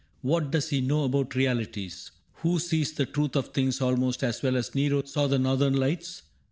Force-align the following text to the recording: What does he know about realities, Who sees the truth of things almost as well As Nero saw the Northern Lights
What 0.23 0.49
does 0.49 0.69
he 0.69 0.81
know 0.81 1.03
about 1.03 1.35
realities, 1.35 2.09
Who 2.37 2.57
sees 2.57 2.91
the 2.91 3.05
truth 3.05 3.35
of 3.35 3.49
things 3.49 3.81
almost 3.81 4.23
as 4.23 4.41
well 4.41 4.57
As 4.57 4.73
Nero 4.73 5.03
saw 5.03 5.27
the 5.27 5.37
Northern 5.37 5.73
Lights 5.75 6.23